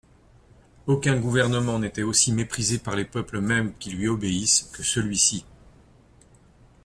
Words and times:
Aucun 0.87 1.15
gouvernement 1.19 1.77
n'était 1.77 2.01
aussi 2.01 2.31
méprisé 2.31 2.79
par 2.79 2.95
les 2.95 3.05
peuples 3.05 3.39
mêmes 3.39 3.75
qui 3.77 3.91
lui 3.91 4.07
obéissent, 4.07 4.67
que 4.73 4.81
celui-ci. 4.81 5.45